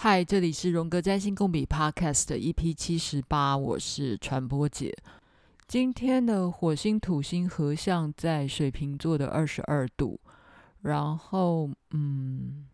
[0.00, 4.96] 嗨，这里是荣格占星共笔 Podcast 的 EP 七十八，我是传播姐。
[5.66, 10.20] 今天的火星土星合相在水瓶座的二十二度，
[10.82, 12.68] 然后嗯，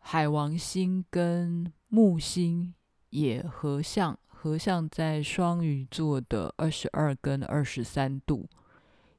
[0.00, 2.74] 海王星跟木星
[3.10, 8.48] 也合相，合相在双鱼座的二十二跟二十三度。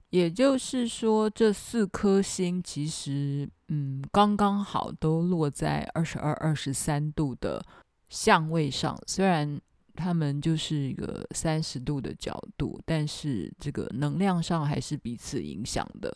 [0.10, 7.66] 也就是说，这四颗星其实，嗯，刚刚好都落在二十二、二十三度的
[8.08, 8.96] 相位上。
[9.08, 9.60] 虽然
[9.96, 16.16] 他们就是一个三十度的角度，但是这个能量上还是彼此影响的。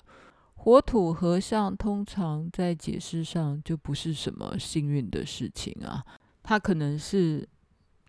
[0.53, 6.05] 火土合相通常在解释上就不是什么幸运的事情啊，
[6.43, 7.47] 它可能是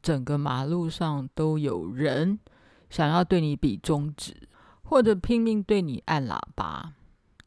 [0.03, 2.39] 整个马路上都有人
[2.91, 4.37] 想要对你比中指。
[4.91, 6.95] 或者拼命对你按喇叭，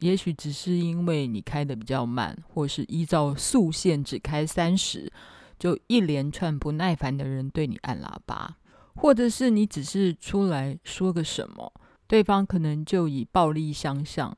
[0.02, 5.10] 也许只是因为你开得比较慢，或是依照速限只开三十，
[5.58, 8.58] 就一连串不耐烦的人对你按喇叭，
[8.94, 11.72] 或者是你只是出来说个什么，
[12.06, 14.36] 对方可能就以暴力相向。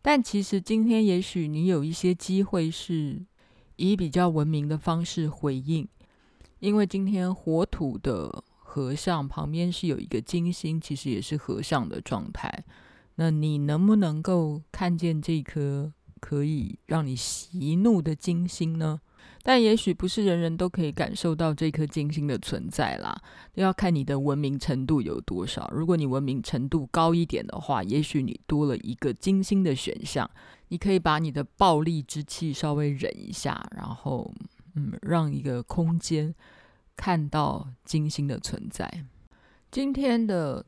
[0.00, 3.20] 但其实今天也许你有一些机会是
[3.76, 5.88] 以比较文明的方式回应，
[6.60, 8.44] 因为今天火土的。
[8.70, 12.52] 合相旁边是有一个金星，其实也是合相的状态。
[13.20, 19.00] 那你能不能够看见这颗可以让你息怒的金星呢？
[19.42, 23.20] 但也许不是人人都可以感受到这颗金星的存在啦，
[23.54, 25.68] 要看你的文明程度有多少。
[25.74, 30.30] 如果你文明程度高一点的话，也许你多了一个金星的选项，
[30.68, 34.32] 你可以把你的暴力之气稍微忍一下，然后
[34.74, 36.34] 嗯，让一个空间。
[37.00, 39.04] 看到金星的存在，
[39.70, 40.66] 今天的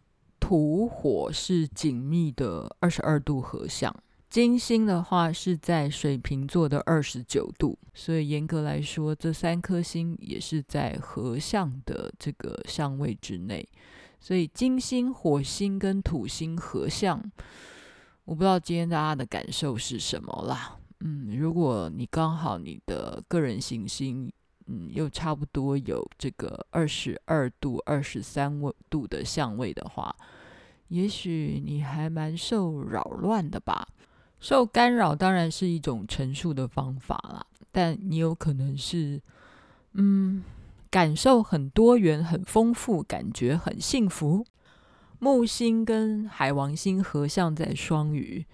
[0.51, 3.95] 土火是紧密的二十二度合相，
[4.29, 13.65] 金星的话是在水瓶座的二十九度，所以严格来说，这三颗星也是在合相的这个相位之内。
[14.19, 17.23] 所以金星、火星跟土星合相，
[18.25, 20.77] 我不知道今天大家的感受是什么啦。
[20.99, 24.29] 嗯，如果你刚好你的个人行星。
[24.73, 30.15] 嗯，又差不多有这个二十二度、二十三度的相位的话，
[30.91, 33.89] 也许你还蛮受扰乱的吧？
[34.39, 39.21] 受干扰当然是一种陈述的方法啦，但你有可能是，
[39.95, 40.45] 嗯，
[40.91, 44.45] 感受很多元、很丰富，感觉很幸福。
[45.19, 48.47] 木星跟海王星合相在双鱼，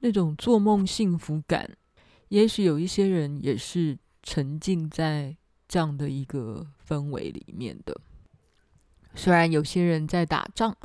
[0.00, 1.70] 那种做梦幸福感，
[2.28, 5.36] 也许有一些人也是沉浸在。
[5.68, 8.00] 这样的一个氛围里面的，
[9.16, 10.76] 虽然有些人在打仗，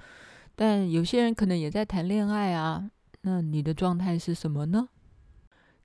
[0.61, 2.87] 但有些人可能也在谈恋爱啊。
[3.21, 4.87] 那你的状态是什么呢？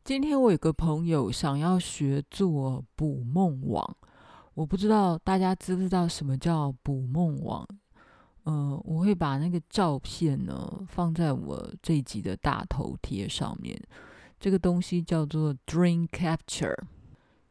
[0.05, 3.97] 今天我有个朋友想要学做捕梦网，
[4.53, 7.67] 我不知道大家知不知道什么叫捕梦网？
[8.45, 13.83] 嗯、我会把那个照片呢放在我这一集的大头贴上面。
[14.39, 16.77] 这个东西叫做 Dream Capture。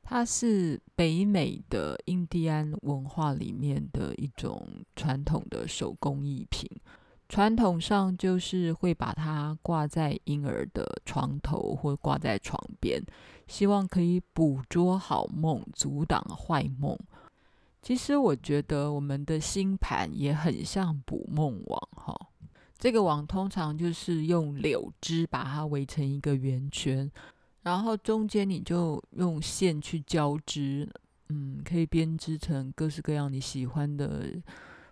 [0.04, 6.70] 它是北美的印第安文化里面的一种传统的手工艺品，
[7.28, 13.02] 传统上就是会把它挂在婴儿的床头或挂在床边，
[13.48, 16.98] 希望可以捕捉好梦，阻挡坏梦。
[17.82, 22.16] 其实我觉得我们的星盘也很像捕梦网哈，
[22.78, 27.12] 这个网通常就是用柳枝把它围成一个圆圈。
[27.62, 30.88] 然后中间你就用线去交织，
[31.30, 34.32] 嗯，可以编织成各式各样你喜欢的，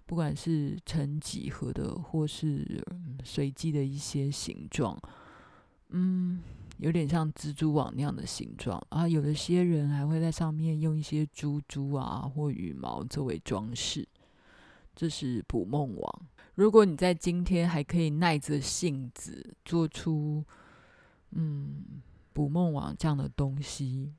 [0.06, 2.84] 不管是成几何的，或是
[3.24, 4.98] 随机的一些形状，
[5.90, 6.42] 嗯，
[6.78, 9.08] 有点像蜘蛛网那样的形状啊。
[9.08, 14.08] 有的些人还会在上面用一些珠珠啊或羽毛作为装饰，
[14.96, 16.22] 这是捕梦网。
[16.56, 20.44] 如果你在今天还可以耐着性子做出，
[21.32, 22.02] 嗯。
[22.36, 24.12] 捕梦网这样的东西，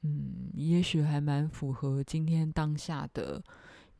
[0.00, 3.44] 嗯，也许还蛮符合今天当下的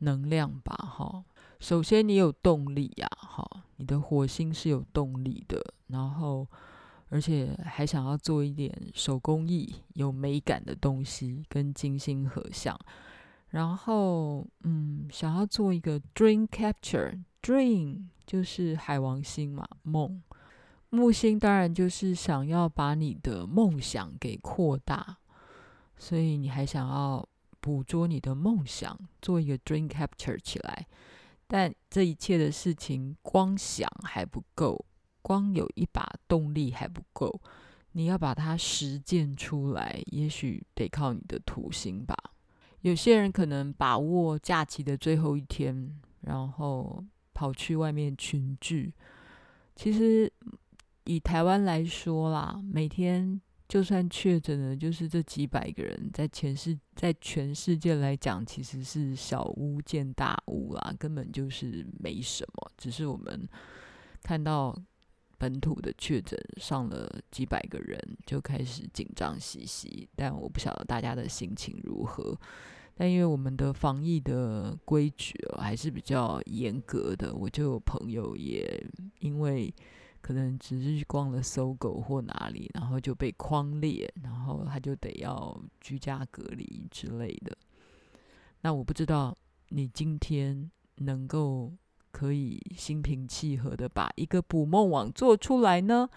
[0.03, 1.23] 能量吧，哈。
[1.59, 6.45] 首先，你有动力呀，哈，你的火星是有动力的，然后
[7.09, 12.77] 而且还想要做一点手工艺、有美感的东西，跟金星合相，
[13.49, 20.21] 然后，嗯，想要做一个 dream capture，dream 就是海王星嘛，梦。
[20.89, 25.17] 木星当然就是想要把你的梦想给扩大，
[25.97, 27.27] 所以你还想要
[27.63, 30.85] 捕捉你的梦想，做一个 dream capture 起来。
[31.47, 34.85] 但这一切的事情，光想还不够，
[35.21, 37.39] 光有一把动力还不够，
[37.93, 42.13] 你要把它实践出来，也许得靠你的土星吧。
[42.81, 47.01] 有些人可能把握假期的最后一天，然后
[47.33, 48.93] 跑去外面群聚。
[49.73, 50.29] 其实
[51.05, 62.71] 以台湾来说啦，每天就算确诊了，就是这几百个人，在全世在全世界来讲，其实是小巫见大巫啦，根本就是没什么。
[62.77, 63.47] 只是我们
[64.21, 64.75] 看到。
[65.35, 70.07] 本土的确诊上了几百个人，就开始紧张兮兮。
[70.15, 72.39] 但我不晓得大家的心情如何。
[72.95, 78.81] 但因为我们的防疫的规矩哦还是比较严格的，我就有朋友也
[79.19, 79.73] 因为
[80.23, 87.55] 可能只是逛了搜狗或哪里，然后就被框列，然后他就得要居家隔离之类的。
[88.61, 89.37] 那我不知道
[89.69, 91.71] 你今天能够。
[92.13, 96.07] 可以心平气和的把一个捕梦网做出来呢？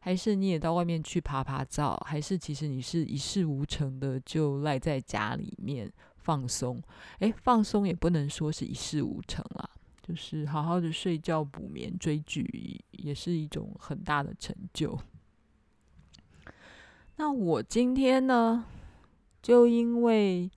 [0.00, 1.96] 还是你也到外面去趴趴照？
[2.04, 6.82] 还是其实你是一事无成的，就赖在家里面放松？
[7.20, 9.70] 诶，放松也不能说是一事无成啦，
[10.06, 14.98] 就是好好的睡觉、补眠、追剧，也是一种很大的成就。
[17.16, 18.66] 那我今天呢，
[19.42, 20.50] 就因为。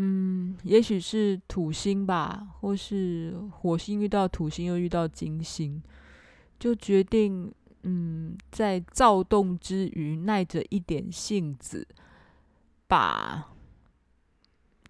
[0.00, 5.82] 嗯，也许是土星吧，或是火星遇到土星又遇到金星，
[6.56, 7.52] 就决定
[7.82, 11.84] 嗯，在躁动之余耐着一点性子，
[12.86, 13.50] 把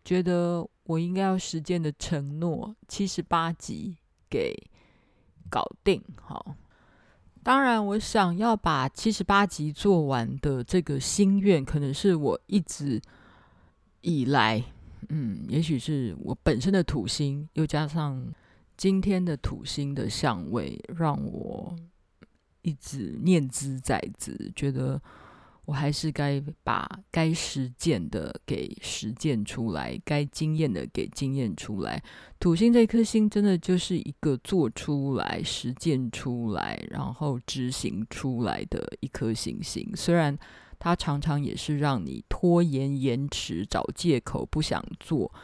[0.09, 3.95] 觉得我应该要实践的承诺七十八集
[4.31, 4.57] 给
[5.51, 6.03] 搞定。
[6.19, 6.57] 好，
[7.43, 12.99] 当然我想要把七十八集做完的这个心愿，可能是我一直
[14.01, 14.65] 以来。
[15.11, 18.33] 嗯，也许是我本身的土星，又加上
[18.79, 21.77] 今天的土星的相位，让我
[22.63, 24.99] 一直念兹在兹，觉得
[25.69, 32.03] 我还是该把该实践的给实践出来，该经验的给经验出来。
[32.41, 40.39] 土星这颗星真的就是一个做出来、实践出来，然后执行出来的一颗行星，虽然。
[40.81, 45.35] 它常常也是让你拖延、延迟、找借口、不想做、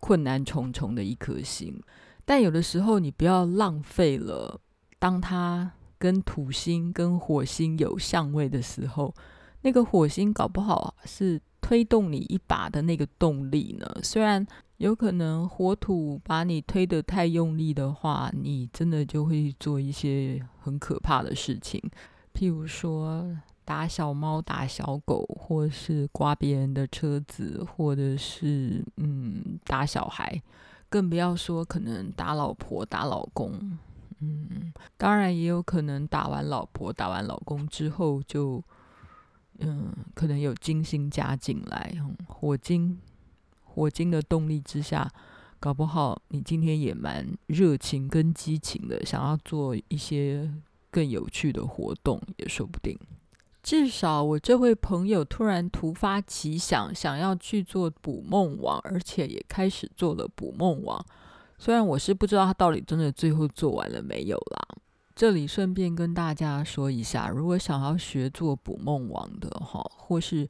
[0.00, 1.80] 困难重重的一颗星。
[2.24, 4.60] 但有的时候，你不要浪费了。
[4.98, 9.14] 当它跟土星、跟火星有相位的时候，
[9.62, 13.86] 那个火星搞不好是推动你一把的那个动力呢。
[14.02, 14.46] 虽然
[14.78, 21.82] 有可能火土把你推得太用力的话，你真的就会做一些很可怕的事情，
[22.34, 23.36] 譬如说。
[23.62, 30.42] 打小猫、打小狗，或是刮别人的车子，或者是嗯打小孩，
[30.88, 33.78] 更不要说可能打老婆、打老公。
[34.18, 38.60] 嗯，当然也有可能打完老婆、打完老公之后就，
[39.60, 41.92] 嗯可能有金星加进来，
[42.26, 42.98] 火金
[43.64, 45.10] 火金的动力之下，
[45.58, 50.50] 搞不好你今天也蛮热情跟激情的，想要做一些
[50.90, 52.98] 更有趣的活动，也说不定。
[53.62, 61.04] 至少我这位朋友突然突发奇想，想要去做捕梦网，而且也开始做了捕梦网。
[61.58, 64.76] 虽然我是不知道他到底真的最后做完了没有啦。
[65.20, 70.48] 这里顺便跟大家说一下，如果想要学做捕梦网的哈，或是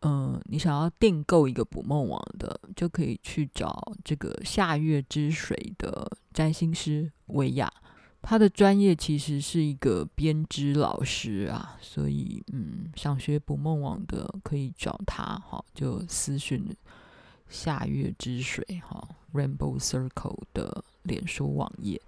[0.00, 7.72] 嗯、你想要订购一个捕梦网的，就可以去找这个夏月之水的占星师维亚。
[8.20, 16.76] 他的专业其实是一个编织老师啊，所以嗯，想学捕梦网的可以找他哈，就私讯
[17.48, 22.02] 夏月之水哈，Rainbow Circle 的脸书网页。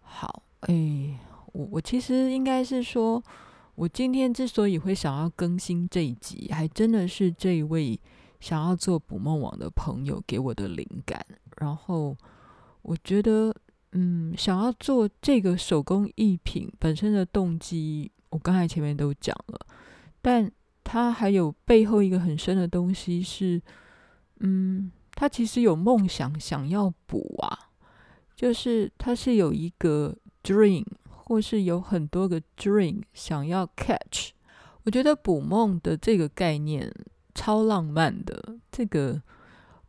[0.00, 1.18] 好，哎，
[1.52, 3.22] 我我其实应该是说，
[3.74, 7.98] 我今天之所以会想要更新这一集，还真的是这一位
[8.40, 11.24] 想要做捕梦网的朋友给我的灵感，
[11.58, 12.16] 然后
[12.82, 13.54] 我觉得。
[13.94, 19.66] 嗯，想要做这个手工艺品本身的动机，我刚才前面都讲了，
[20.22, 20.50] 但
[20.82, 23.60] 他还有背后一个很深的东西是，
[24.40, 27.68] 嗯，他其实有梦想想要捕啊，
[28.34, 34.30] 就是他是有一个 dream，或是有很多个 dream 想要 catch。
[34.84, 36.92] 我觉得捕梦的这个概念
[37.34, 39.22] 超浪漫的，这个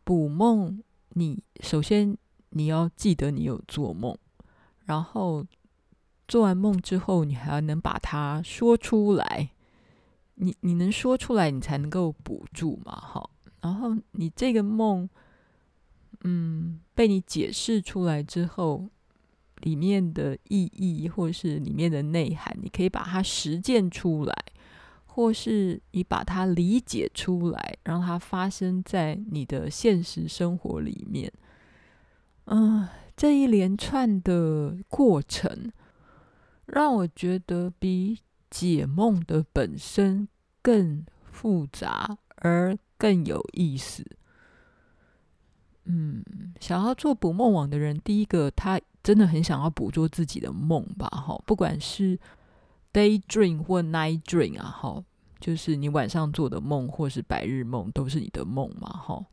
[0.04, 2.16] 捕梦，你首先。
[2.56, 4.16] 你要记得你有做梦，
[4.84, 5.44] 然后
[6.28, 9.50] 做完梦之后，你还要能把它说出来。
[10.36, 13.28] 你你能说出来，你才能够捕住嘛，哈。
[13.60, 15.10] 然后你这个梦，
[16.20, 18.88] 嗯，被你解释出来之后，
[19.64, 24.34] 里面的意义或是里面的内涵，你可以把它实践出来，
[25.06, 31.32] 或是你把它理解出来，让它发生在你的现实生活里面。
[32.44, 35.72] 嗯、这一连串的过程，
[36.66, 38.18] 让我觉得比
[38.50, 40.28] 解梦的本身
[40.60, 44.04] 更复杂而更有意思。
[45.86, 46.24] 嗯，
[46.60, 51.06] 想要做捕梦网的人，第一个他真的很想要捕捉自己的梦吧？
[51.08, 52.18] 哈，不管是
[52.92, 55.04] day dream 或 night dream 啊，哈，
[55.40, 58.88] 就是你晚上做的梦或是白日梦，都是你的梦嘛？
[58.88, 59.26] 哈，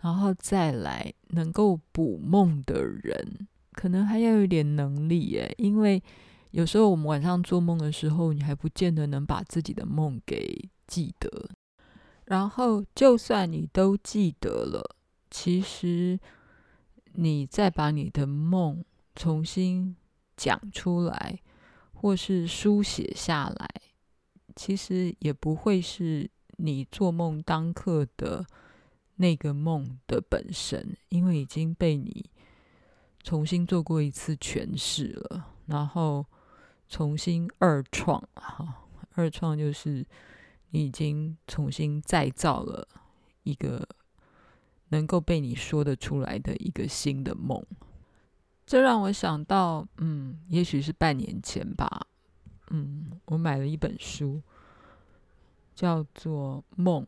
[0.00, 6.02] 然后再来能够捕梦的人，可能还要有点能力耶，因为
[6.50, 11.48] 有时候我们晚上做梦的时候，你还不见得能把自己的梦给记得，
[12.26, 14.95] 然后就算你都记得了。
[15.28, 16.18] 其实，
[17.14, 19.96] 你再把你的梦重新
[20.36, 21.40] 讲出来，
[21.92, 23.68] 或是书写下来，
[24.54, 28.46] 其实也不会是你做梦当刻的
[29.16, 32.30] 那个梦的本身，因为已经被你
[33.22, 36.24] 重新做过一次诠释了，然后
[36.88, 40.06] 重新二创，哈，二创就是
[40.70, 42.86] 你已经重新再造了
[43.42, 43.86] 一个。
[44.88, 47.60] 能够被你说得出来的一个新的梦，
[48.64, 52.06] 这让我想到，嗯，也许是半年前吧，
[52.70, 54.40] 嗯，我买了一本书，
[55.74, 57.06] 叫做《梦：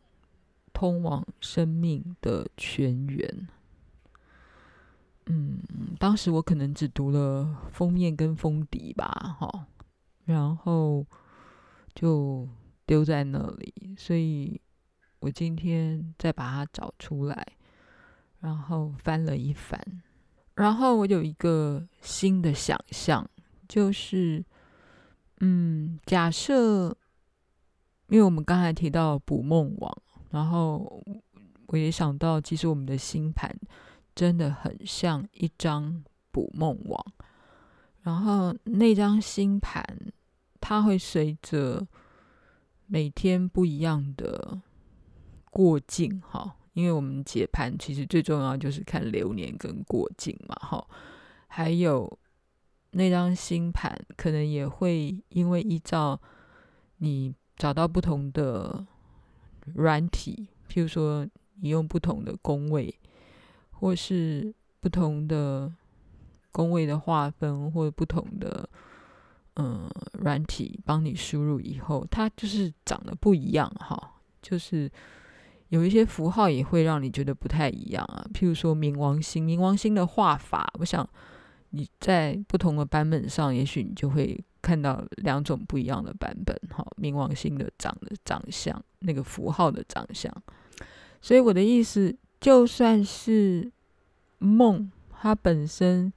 [0.73, 3.27] 通往生命的泉源》。
[5.27, 5.59] 嗯，
[5.99, 9.67] 当时我可能只读了封面跟封底吧，哈，
[10.25, 11.05] 然后
[11.93, 12.49] 就
[12.85, 14.59] 丢在那里，所以
[15.19, 17.47] 我今天再把它找出来。
[18.39, 19.79] 然后翻了一翻，
[20.55, 23.29] 然后我有一个新的想象，
[23.67, 24.43] 就是，
[25.41, 26.95] 嗯，假设，
[28.07, 31.03] 因为我们刚才提到捕梦网，然后
[31.67, 33.53] 我也想到，其实我们的星盘
[34.15, 37.05] 真的很像一张捕梦网，
[38.03, 39.83] 然后那张星盘
[40.61, 41.85] 它会随着
[42.85, 44.61] 每天不一样的
[45.51, 46.55] 过境，哈。
[46.79, 50.87] 因为我们解盘其实最重要就是看流年跟过境嘛，哈，
[51.47, 52.17] 还有
[52.91, 56.17] 那张星盘可能也会因为依照
[56.99, 58.87] 你找到不同的
[59.75, 62.95] 软体，譬如说你用不同的宫位，
[63.71, 65.69] 或是不同的
[66.53, 68.69] 宫位的划分，或不同的
[69.55, 74.89] 嗯软体帮你输入以后，它就是长得不一样，哈，就是。
[75.69, 81.07] 有一些符号也会让你觉得不太一样啊，譬如说冥王星，冥王星的画法，我想
[81.69, 86.59] 你在不同的版本上，也许你就会看到两种不一样的版本。
[86.71, 90.33] 哈，冥王星的长的长相，那个符号的长相。
[91.21, 93.71] 所以我的意思，就算是
[94.39, 96.11] 梦，它本身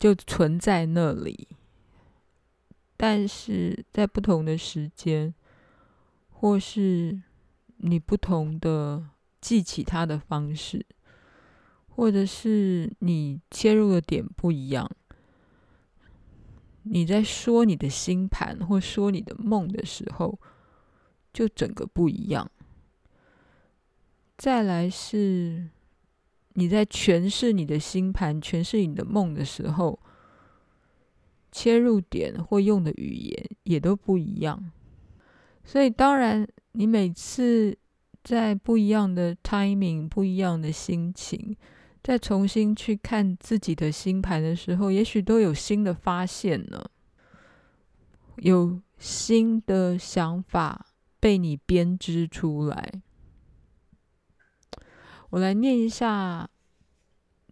[0.00, 1.46] 就存在那里，
[2.96, 5.32] 但是在不同的时间，
[6.30, 7.22] 或是。
[7.82, 9.02] 你不同的
[9.40, 10.84] 记起它的方式，
[11.88, 14.90] 或者是你切入的点不一样，
[16.82, 20.38] 你在说你的星盘或说你的梦的时候，
[21.32, 22.50] 就整个不一样。
[24.36, 25.70] 再来是
[26.52, 29.98] 你在诠释你的星盘、诠释你的梦的时候，
[31.50, 34.70] 切入点或用的语言也都不一样。
[35.64, 36.46] 所以当然。
[36.72, 37.76] 你每次
[38.22, 41.56] 在不一样的 timing、不一样的心情，
[42.02, 46.90] 再重新去看自己的星盘的时候，也许都有新的发现呢，
[48.36, 50.86] 有新的想法
[51.18, 53.02] 被你编织出来。
[55.30, 56.48] 我来念一下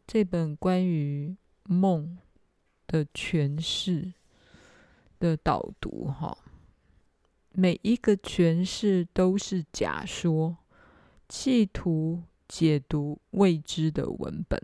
[0.07, 2.19] 这本关于梦
[2.87, 4.13] 的诠释
[5.19, 6.39] 的导读，哈。
[7.53, 10.57] 每一个诠释都是假说，
[11.29, 14.61] 企图解读未知的文本。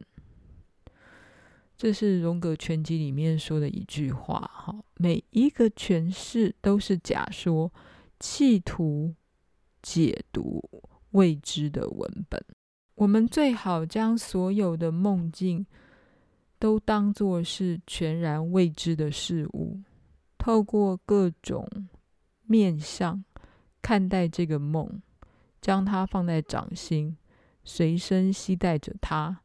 [1.76, 4.48] 这是荣格全集里面说的一句话。
[4.54, 7.72] 哈，每一个诠释都是假说，
[8.20, 9.14] 企图
[9.82, 10.62] 解读
[11.10, 12.40] 未知的文本。
[12.94, 15.66] 我们最好将所有的梦境
[16.60, 19.80] 都当作是全然未知的事物，
[20.38, 21.68] 透过各种。
[22.46, 23.24] 面向
[23.82, 25.02] 看待这个梦，
[25.60, 27.16] 将它放在掌心，
[27.64, 29.40] 随身携带着它，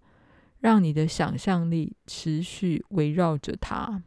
[0.59, 4.01] 让你的想象力持续围绕着它。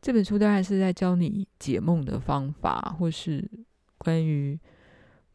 [0.00, 3.50] 这本书当然是在教你解梦的方法，或是
[3.96, 4.58] 关于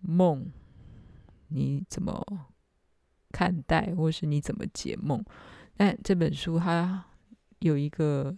[0.01, 0.46] 梦，
[1.48, 2.24] 你怎么
[3.31, 5.24] 看待，或是你怎么解梦？
[5.75, 7.03] 但这本书它
[7.60, 8.38] 有一个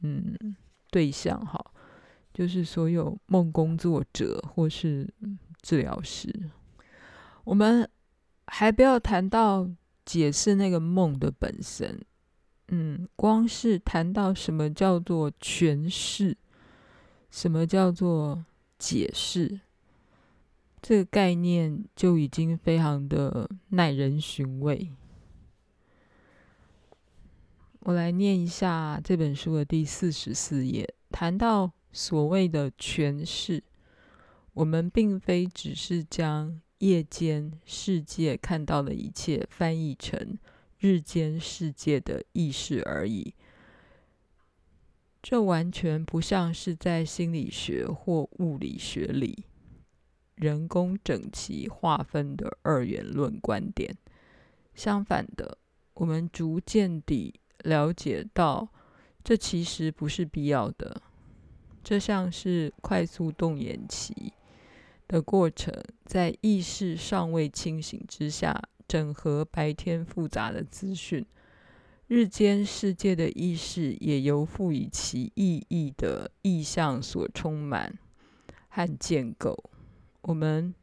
[0.00, 0.36] 嗯
[0.90, 1.64] 对象哈，
[2.32, 5.12] 就是所有梦工作者或是
[5.62, 6.32] 治疗师。
[7.44, 7.88] 我们
[8.46, 9.68] 还不要谈到
[10.04, 12.00] 解释那个梦的本身，
[12.68, 16.36] 嗯，光是谈到什么叫做诠释，
[17.30, 18.44] 什么叫做
[18.78, 19.60] 解释，
[20.80, 24.90] 这个概念就已经非常的耐人寻味。
[27.80, 33.62] 我来念一下这本书的第四十四页，谈到所谓的诠释，
[34.54, 40.38] 我们并非只是将夜间世界看到的一切翻译成
[40.78, 43.34] 日间世界的意识而已。
[45.22, 49.44] 这完全不像是在心理学或物理学里
[50.36, 53.96] 人工整齐划分的二元论观点。
[54.74, 55.58] 相反的，
[55.94, 57.34] 我们逐渐地。
[57.62, 58.70] 了解到，
[59.22, 61.02] 这其实不是必要的。
[61.82, 64.32] 这像是快速动眼期
[65.08, 71.24] 的过程，在意识尚未清醒之下，整合白天复杂的资讯。
[72.06, 77.98] 日间世界的意识也由赋予其意义的意象所充满
[78.68, 79.70] 和建构。
[80.22, 80.74] 我们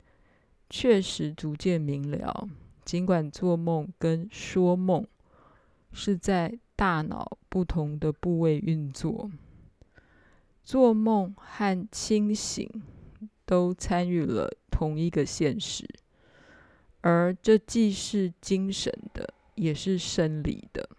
[0.69, 2.47] 确实逐渐明了，
[2.83, 5.05] 尽管做梦跟说梦
[5.91, 6.59] 是在。
[6.77, 9.31] 大脑不同的部位运作，
[10.67, 12.69] 做梦和清醒
[13.45, 15.87] 都参与了同一个现实，
[16.99, 20.89] 而这既是精神的，也是生理的。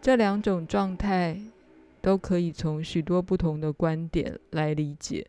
[0.00, 1.40] 这两种状态
[2.00, 5.24] 都可以从许多不同的观点来理解，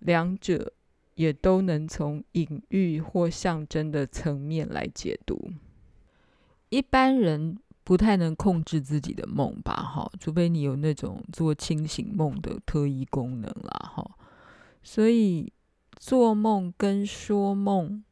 [0.00, 0.74] 两者
[1.14, 5.50] 也都能从隐喻或象征的层面来解读。
[6.68, 14.08] 一般人不太能控制自己的梦吧，哈，除非你有那种做清醒梦的特异功能啦，哈。
[14.82, 15.52] 所以
[15.96, 18.04] 做梦跟说梦，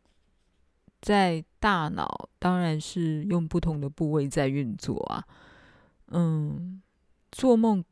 [1.01, 5.25] 在大脑当然是用不同的部位在运作啊。
[6.09, 6.83] 嗯，
[7.31, 7.85] 做梦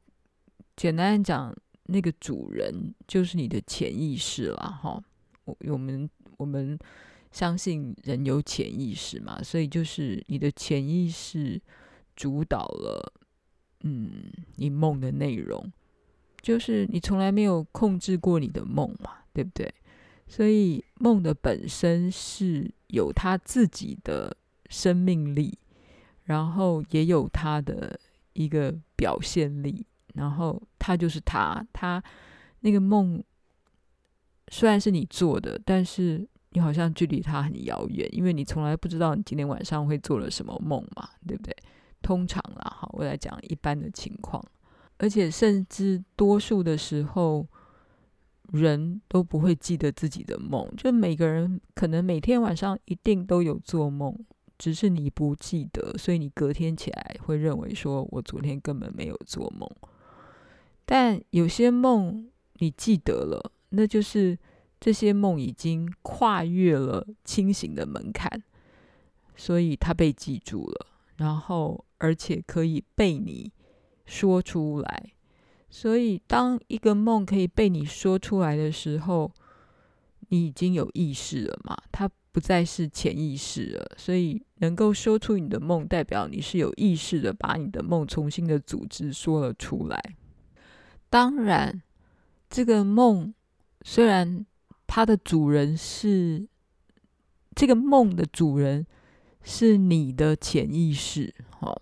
[0.75, 5.03] 简单讲，那个主人就是你的潜意识啦，哈。
[5.45, 6.79] 我我们我们。
[7.31, 11.61] 相信人有潜意识嘛，所以就是你的潜意识
[12.17, 13.12] 主导了，
[13.83, 15.71] 嗯，你梦的内容，
[16.41, 19.73] 就是你从来没有控制过你的梦嘛，对不对？
[20.27, 24.35] 所以梦的本身是有它自己的
[24.71, 25.59] 生命力，
[26.25, 28.01] 然后也有它的
[28.33, 32.03] 一个表现力，然后它就是它，它
[32.61, 33.23] 那个梦
[34.49, 36.27] 虽然是你做的，但是。
[36.51, 41.55] 你好像距离他很遥远，因为你从来不知道你今天晚上会做了什么梦嘛，对不对？
[42.01, 44.43] 通常啦，好，我来讲一般的情况，
[44.97, 47.47] 而且甚至多数的时候，
[48.53, 54.17] 人都不会记得自己的梦，就每个人可能每天晚上一定都有做梦，
[54.57, 59.69] 只是你不记得，所以你隔天起来会认为说我昨天根本没有做梦。
[60.87, 64.39] 但有些梦你记得了，那就是。
[64.81, 68.43] 这些梦已经跨越了清醒的门槛，
[69.35, 70.87] 所以它被记住了，
[71.17, 73.51] 然后而且可以被你
[74.07, 75.12] 说出来。
[75.69, 79.31] 所以，当一个梦可以被你说出来的时候，
[80.29, 81.77] 你已经有意识了嘛？
[81.91, 83.97] 它不再是潜意识了。
[83.97, 90.01] 所以，能够说出你的梦，代表你是有意识的，把你的梦重新的组织说了出来。
[91.11, 91.83] 当然，
[92.49, 93.35] 这个梦
[93.83, 94.47] 虽然。
[94.88, 96.48] 它的主人是
[97.55, 98.87] 这个梦的主人，
[99.42, 101.81] 是你的潜意识，哦，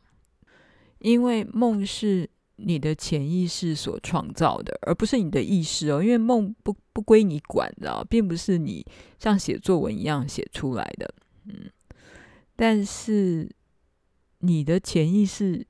[0.99, 6.03] 因为梦是你的潜意识所创造的，而不是你的意识哦。
[6.03, 8.85] 因为梦不不归你管的，并不是你
[9.21, 11.15] 像写作文一样写出来的，
[11.45, 11.71] 嗯。
[12.57, 13.49] 但是
[14.41, 15.65] 你的潜意识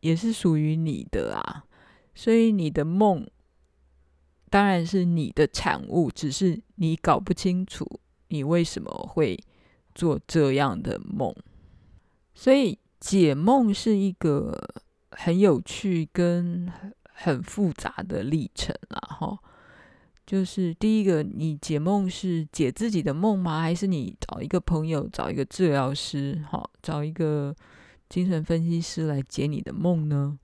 [0.00, 1.64] 也是属于你的啊，
[2.14, 3.26] 所以你的梦。
[4.56, 7.86] 当然是你的产物，只是你搞不清楚
[8.28, 9.38] 你为什么会
[9.94, 11.30] 做这样的梦。
[12.34, 14.58] 所以解梦是一个
[15.10, 16.72] 很有趣跟
[17.04, 19.38] 很复杂的历程啦，哈。
[20.24, 23.60] 就是第一个，你解梦是解自己的梦吗？
[23.60, 27.54] 还是你找一个朋友、找一个治疗师，哈，找一个
[28.08, 30.38] 精神分析师来解你的梦呢？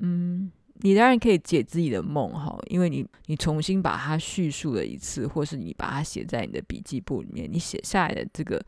[0.00, 0.50] 嗯。
[0.84, 8.60] 你当然可以解自己的梦哈，因为你你重新把它叙述了一次，或是你把它写在你的笔记簿里面，你写下来的这个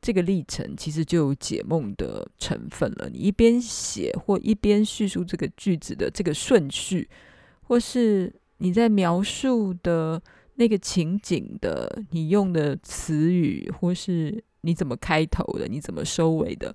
[0.00, 3.10] 这个历程，其实就有解梦的成分了。
[3.10, 7.06] 你一边写或一边叙述这个句子的这个顺序，
[7.60, 10.22] 或是你在描述的
[10.54, 16.74] 那个情景的你用的词语，或是你怎么开头的，你怎么收尾的，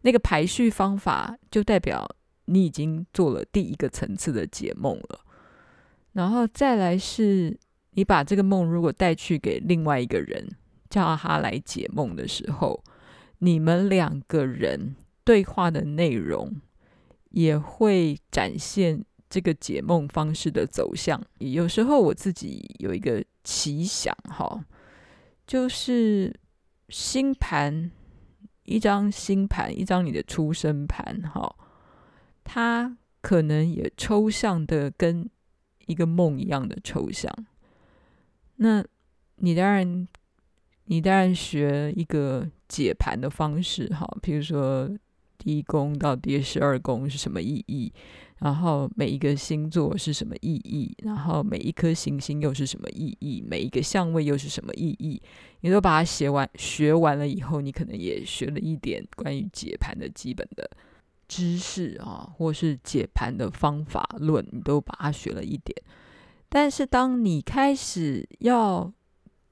[0.00, 2.15] 那个排序方法，就代表。
[2.46, 5.20] 你已经做了第一个层次的解梦了，
[6.12, 7.58] 然后再来是，
[7.90, 10.48] 你把这个梦如果带去给另外一个人，
[10.88, 12.82] 叫他来解梦的时候，
[13.38, 16.60] 你们两个人对话的内容
[17.30, 21.20] 也会展现这个解梦方式的走向。
[21.38, 24.64] 有时候我自己有一个奇想，哈，
[25.46, 26.32] 就是
[26.88, 27.90] 星盘，
[28.62, 31.54] 一张星盘，一张你的出生盘，哈。
[32.46, 35.28] 它可能也抽象的跟
[35.86, 37.30] 一个梦一样的抽象。
[38.56, 38.82] 那
[39.36, 40.08] 你当然，
[40.84, 44.88] 你当然学一个解盘的方式，哈，比如说
[45.36, 47.92] 第一宫到第十二宫是什么意义，
[48.38, 55.20] 然后每一个星座是什么意义，然后每一颗行星又是什么意义，每一个相位又是什么意义，
[55.60, 60.70] 你都把它写完学完了以后，你可能也学了一点关于解盘的基本的。
[61.28, 65.76] 知识啊，或是解盘的方法论，你都把它学了一点。
[66.48, 68.92] 但是，当你开始要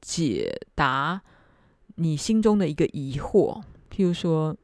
[0.00, 1.20] 解答
[1.96, 3.60] 你心中的一个疑惑，
[3.90, 4.56] 譬如说，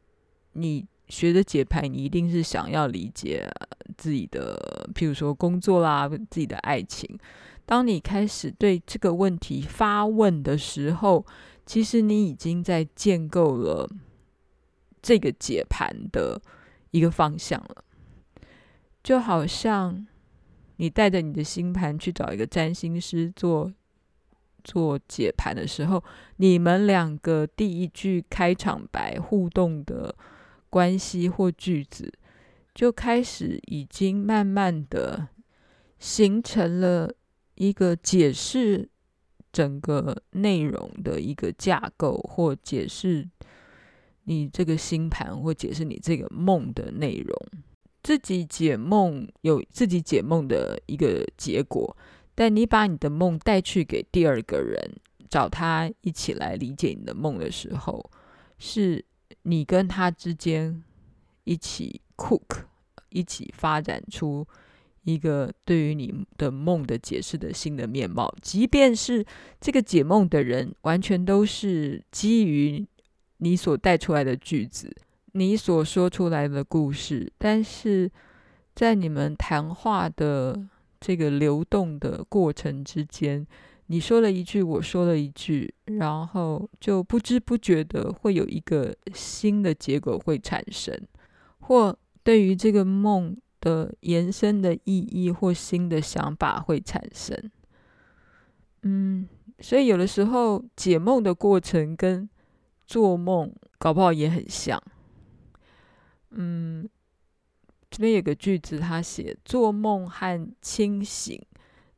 [0.53, 3.51] 你学的解盘，你一定是想要理解
[3.99, 7.19] 自己的，譬如说工作啦，自己的爱情。
[7.67, 11.27] 当你开始对这个问题发问的时候，
[11.67, 13.91] 其实你已经在建构了
[15.03, 16.41] 这个解盘的。
[16.91, 17.85] 一个方向了，
[19.03, 20.07] 就好像
[20.77, 23.73] 你带着你的星盘去找一个占星师做
[24.65, 26.03] 做解盘的时候，
[26.37, 30.15] 你们两个第一句开场白互动的
[30.69, 32.13] 关系或句子，
[32.75, 35.29] 就开始已经慢慢的
[35.99, 37.13] 形成了
[37.55, 38.89] 一个解释
[39.53, 43.29] 整个内容的一个架构或解释。
[44.25, 47.37] 你这个星盘或解释你这个梦的内容，
[48.03, 51.97] 自己解梦有自己解梦的一个结果，
[52.35, 54.79] 但你把你的梦带去给第二个人，
[55.29, 58.11] 找他一起来理解你的梦的时候，
[58.59, 59.05] 是
[59.43, 60.83] 你跟他之间
[61.45, 62.65] 一起 cook，
[63.09, 64.47] 一起发展出
[65.05, 69.25] 一个对于你的梦的解释的新的面貌，即便是
[69.61, 72.87] 这个解梦的人完全都是基于。
[73.41, 74.95] 你所带出来的句子，
[75.33, 78.11] 你所说出来的故事，但是
[78.75, 80.69] 在你们谈话的
[81.01, 83.47] 这个流动的过程之间，
[83.87, 90.95] 你说了一句，我说了一句，然后就不知不觉的会有一个新的结果会产生，
[91.61, 97.51] 或对于这个梦的延伸的意义或新的想法会产生。
[98.83, 102.29] 嗯，所以有的时候解梦的过程跟
[102.91, 104.83] 做梦搞不好也很像，
[106.31, 106.91] 嗯，
[107.89, 111.41] 这边有个句子，他写做梦和清醒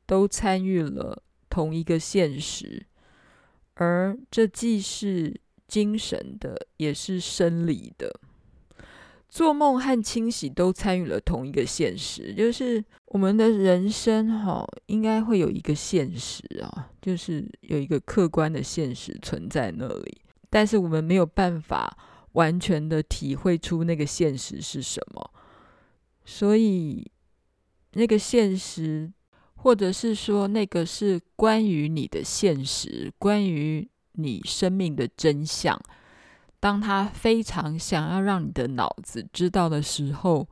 [0.04, 2.84] 都参与了同一个现实，
[3.72, 8.20] 而这既是精神的，也是生理的。
[9.30, 20.20] 做梦和清醒都参与了同一个现实，就是我们的人生哈，应该会有一个现实啊，就是有一个客观的现实存在那里。
[20.52, 21.96] 但是我们没有办法
[22.32, 25.30] 完全的体会出那个现实是什么，
[26.26, 27.10] 所以
[27.92, 29.10] 那个现实，
[29.54, 35.80] 或者是说那个是关于你的现实，关于你生命的真相。
[36.60, 40.46] 当他非常想要让你的脑子知道的时候，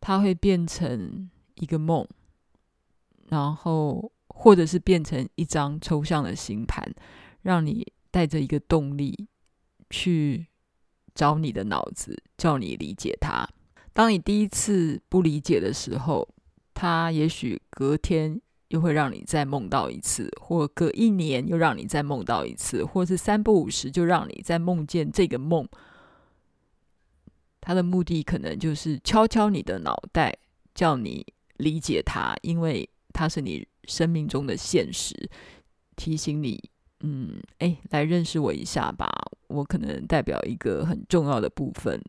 [0.00, 2.06] 它会变成一个梦，
[3.30, 6.94] 然后或者是变成一张抽象的星盘，
[7.42, 7.84] 让你。
[8.18, 9.28] 带着一个动力
[9.90, 10.48] 去
[11.14, 13.48] 找你的脑子，叫你理解它。
[13.92, 16.28] 当你第一次不理解的时候，
[16.74, 25.68] 它也许隔天又会让你再梦到一次，或隔一年又让你再梦到一次，或是三不五时就让你再梦见这个梦。
[27.60, 30.36] 它的目的可能就是敲敲你的脑袋，
[30.74, 31.24] 叫你
[31.58, 35.30] 理解它，因为它是你生命中的现实，
[35.94, 36.68] 提醒你。
[37.00, 39.08] 嗯，哎，来认识我一下吧。
[39.48, 42.00] 我可能代表一个很重要的部分，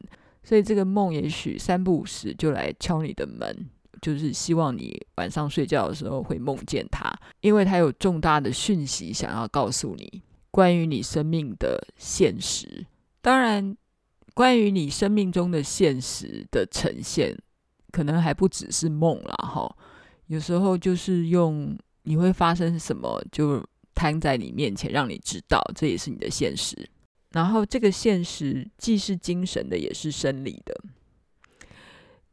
[0.43, 3.69] 所以这个梦也许三不五时就来敲你的门，
[4.02, 7.10] 就是希望你晚上睡觉的时候会梦见他，
[7.41, 10.21] 因为他有重大的讯息想要告诉你，
[10.52, 12.86] 关于你生命的现实。
[13.21, 13.75] 当然，
[14.34, 17.38] 关于你生命中的现实的呈现，
[17.91, 19.75] 可能还不只是梦啦，哈。
[20.28, 23.65] 有时候就是用你会发生什么，就
[24.00, 26.74] 摊在你面前，让你知道，这也是你的现实。
[27.32, 30.74] 然后这个现实既是精神的，也是生理的。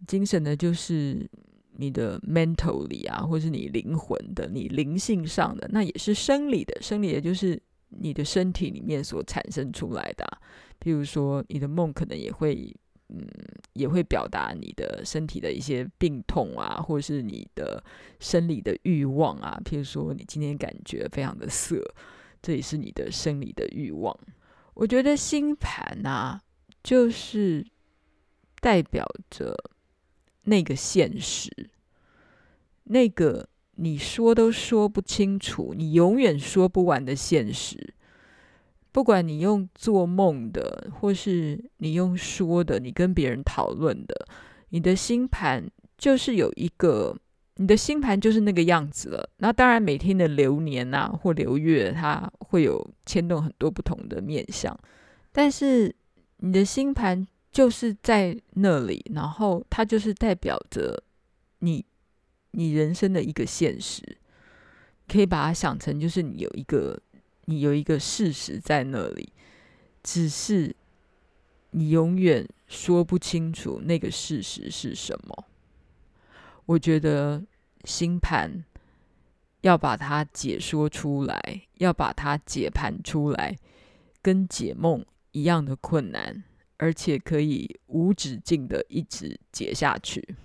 [0.06, 1.28] 精神的，就是
[1.72, 6.80] 你的 mentally 啊，或是你灵魂的，你灵性上的，那也是生理的。
[6.80, 10.38] 生理的，就是你的身体里面所产生出来的啊。
[10.80, 12.72] 譬如说，你的梦可能也会，
[13.08, 13.26] 嗯，
[13.72, 17.82] 也会表达你的身体的一些病痛啊，或是你的
[18.20, 19.60] 生理的欲望啊。
[19.64, 21.82] 譬如说，你今天感觉非常的色，
[22.42, 24.18] 这也是你的生理的欲望。
[24.74, 26.40] 我觉得星盘啊，
[26.82, 27.66] 就是
[28.60, 29.56] 代表着。
[30.48, 31.50] 那个现实，
[32.84, 37.94] 那个你说都说不清楚，你永远说不完的现实，
[38.96, 44.26] 不管你用做梦的，或是你用说的，你跟别人讨论的，
[44.70, 47.14] 你的星盘就是有一个，
[47.56, 49.28] 你的星盘就是那个样子了。
[49.36, 54.74] 那当然，每天的流年啊，或流月，它会有牵动很多不同的面相，
[55.30, 55.94] 但是
[56.38, 57.28] 你的星盘。
[57.52, 61.02] 就是在那里，然后它就是代表着
[61.60, 61.84] 你，
[62.50, 64.02] 你人生的一个现实，
[65.08, 67.00] 可以把它想成就是你有一个，
[67.46, 69.32] 你有一个事实在那里，
[70.02, 70.76] 只是
[71.70, 75.44] 你永远说不清楚那个事实是什么。
[76.66, 77.42] 我觉得
[77.84, 78.64] 星盘
[79.62, 83.56] 要把它解说出来，要把它解盘出来，
[84.22, 86.44] 跟解梦一样的困难。
[86.78, 90.36] 而且可以无止境的一直解下去。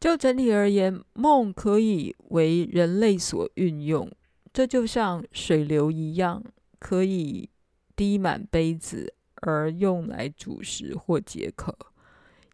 [0.00, 4.10] 就整体而言，梦可以为人类所运用，
[4.56, 6.42] 这就像水流一样，
[6.78, 7.50] 可以
[7.94, 11.76] 滴满杯子而用来煮食或解渴，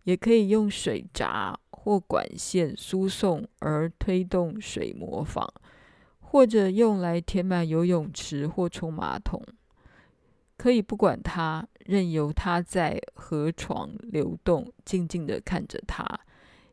[0.02, 5.48] 也可以用水闸或管线输送而推动水磨坊，
[6.18, 9.40] 或者用来填满游泳池或冲马桶。
[10.56, 16.04] 可以不管它，任由它在河床流动，静静地看着它。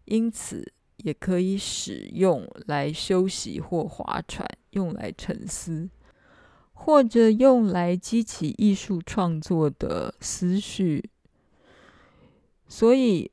[0.05, 5.89] 因此，也可以使用来休息或划船，用来沉思，
[6.73, 11.09] 或者用来激起艺术创作的思绪。
[12.67, 13.31] 所以，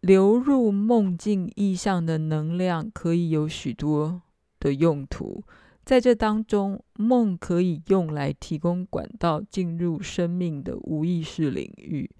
[0.00, 4.22] 流入梦境意象的能量可以有许多
[4.60, 5.42] 的用途。
[5.84, 12.10] 在这当中，梦可以用来提供管道进入生命的无意识领域，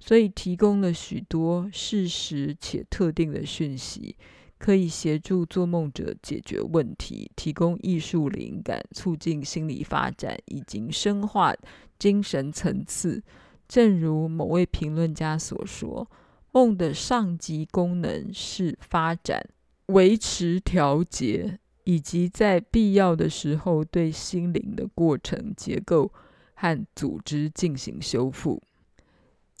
[0.00, 4.16] 所以提供了许多事实且特定的讯息，
[4.58, 11.54] 可以协助做梦者解决问题，提供艺术灵感，促进心理发展，以及深化
[11.98, 13.22] 精神层次。
[13.68, 16.10] 正如某位评论家所说，
[16.50, 19.48] 梦的上级功能是发展、
[19.86, 21.58] 维持、调节。
[21.84, 26.12] 以及在必要的时候，对心灵的过程结构
[26.54, 28.62] 和组织进行修复。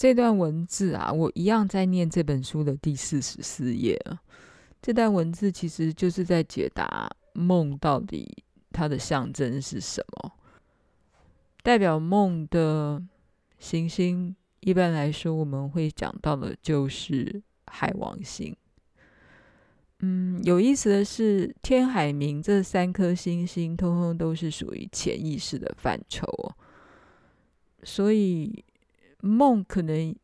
[0.00, 4.18] 这段文字啊，我一样在念这本书的第四十四页啊。
[4.80, 8.26] 这段文字其实就是在解答梦到底
[8.72, 10.32] 它的象征是什么。
[11.62, 13.02] 代表梦的
[13.58, 18.56] 行星，一般来说我们会讲到的就是海王星。
[19.98, 26.56] 嗯，有意思的是，天海冥这三颗星星，通通都是属于潜意识的范畴哦。
[27.82, 28.64] 所以
[29.22, 30.14] 梦可能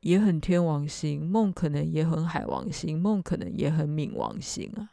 [0.00, 4.88] 也很天王星，梦可能也很海王星，梦可能也很冥王星啊。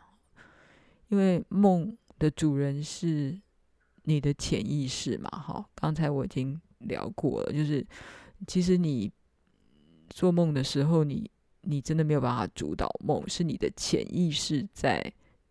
[1.10, 3.40] 因为梦的主人是
[4.04, 5.66] 你的潜意识嘛，哈。
[5.76, 7.86] 刚才我已经聊过了，就是
[8.48, 9.12] 其实你
[10.10, 11.30] 做梦的时候，你。
[11.66, 15.02] 你真的没有办法主导梦，是你的潜意识在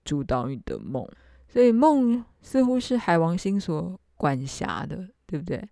[0.04, 1.08] 主导你的梦，
[1.48, 5.66] 所以梦似乎是海王星所管辖的，对不对？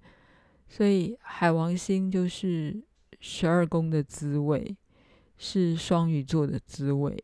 [0.71, 2.83] 所以海王星就是
[3.21, 4.75] 十二宫的滋味，
[5.37, 7.23] 是双鱼座的滋味。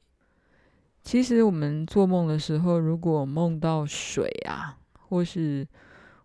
[1.03, 4.79] 其实我们做梦的时候，如果梦到水啊，
[5.09, 5.67] 或是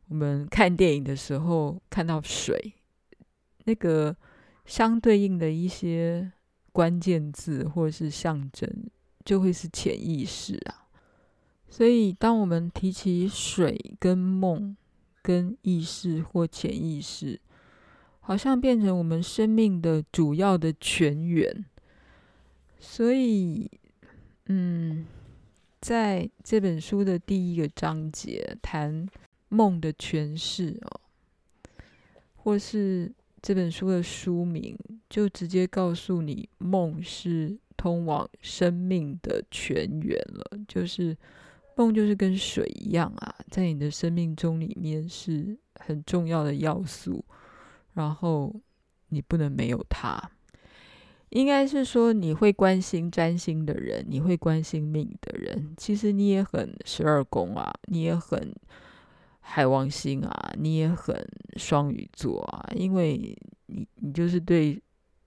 [0.10, 2.74] 我们看电影的时候看到水，
[3.64, 4.14] 那个
[4.66, 6.34] 相对应的一些。
[6.74, 8.66] 关键字或是象征，
[9.26, 10.88] 就会是潜意识啊。
[11.68, 14.78] 所以，当我们提起水跟梦、
[15.22, 17.40] 跟意识或潜意识，
[18.20, 21.66] 好像变成我们生命的主要的泉源。
[22.80, 23.70] 所以，
[24.48, 25.06] 嗯，
[25.80, 29.08] 在这本书的第一个章节谈
[29.50, 31.02] 梦的诠释哦，
[32.36, 34.78] 或是这本书的书名
[35.10, 41.16] 就直接告诉你，梦是通往生命的泉源了，就是
[41.76, 47.24] 梦就是跟水一样啊，在你的生命中里面是很重要的要素，
[47.94, 48.54] 然后
[49.10, 50.32] 你不能没有它。
[51.30, 58.54] 应该是说，你会关心占星的人，你会关心命的人，其实你也很十二宫啊，你也很
[59.40, 61.16] 海王星啊，你也很
[61.56, 63.18] 双鱼座啊，因为
[63.68, 64.78] 你你就是对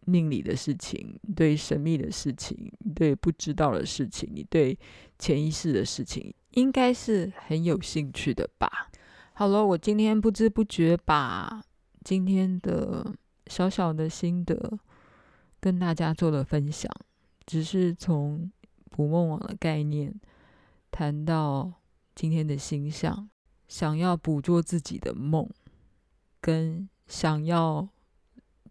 [0.07, 4.79] 命理的事情，对神秘的事情，对不知道的事情，你对
[5.19, 8.91] 潜意识的事情，应该是很有兴趣的吧？
[9.35, 11.63] 好了，我今天不知不觉把
[12.05, 13.15] 今天的
[13.47, 14.79] 小小的心得。
[15.61, 16.95] 跟大家做了分享，
[17.47, 18.53] 只是从
[18.91, 20.15] 捕梦网的概念
[20.91, 21.73] 谈到
[22.15, 23.31] 今天的星象，
[23.67, 25.49] 想要捕捉自己的梦，
[26.43, 27.89] 跟想要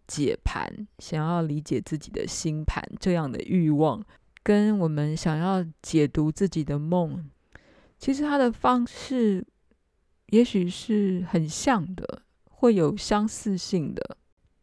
[0.06, 4.04] 解盘、想要理解自己的星盘这样的欲望，
[4.42, 7.24] 跟我们想要解读自己的梦，
[7.98, 9.44] 其实它的方式
[10.26, 14.16] 也许是很像的，会有相似性的。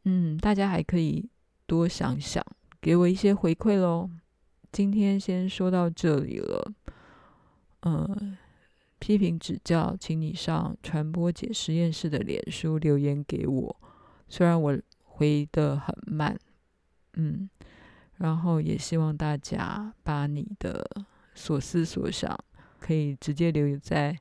[0.06, 1.30] 嗯，大家还可以。
[1.68, 2.46] 多想想，
[2.82, 4.10] 给我一些回馈喽。
[4.74, 6.74] 今天先说到这里了。
[7.84, 8.38] 嗯，
[9.00, 13.82] 批评指教，请你上传播解实验室的脸书留言给我。
[14.28, 14.78] 虽然我
[15.22, 16.36] 回的很慢，
[17.14, 17.48] 嗯，
[18.16, 20.84] 然后也希望大家把你的
[21.36, 22.36] 所思所想
[22.80, 24.18] 可以直接留在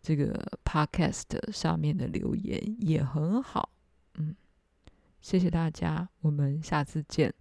[0.00, 0.32] 这个
[0.64, 3.70] podcast 上面的留言，也很好。
[4.14, 4.36] 嗯。
[5.20, 7.34] 谢谢大家，我们下次见。